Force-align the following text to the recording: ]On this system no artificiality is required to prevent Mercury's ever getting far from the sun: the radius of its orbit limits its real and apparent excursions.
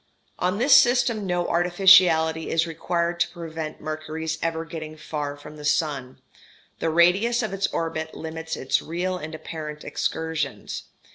]On 0.49 0.57
this 0.57 0.75
system 0.75 1.27
no 1.27 1.47
artificiality 1.47 2.49
is 2.49 2.65
required 2.65 3.19
to 3.19 3.29
prevent 3.29 3.79
Mercury's 3.79 4.39
ever 4.41 4.65
getting 4.65 4.97
far 4.97 5.37
from 5.37 5.57
the 5.57 5.63
sun: 5.63 6.19
the 6.79 6.89
radius 6.89 7.43
of 7.43 7.53
its 7.53 7.67
orbit 7.67 8.15
limits 8.15 8.55
its 8.57 8.81
real 8.81 9.17
and 9.19 9.35
apparent 9.35 9.83
excursions. 9.83 10.85